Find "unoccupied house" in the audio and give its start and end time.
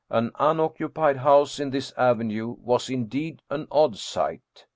0.39-1.59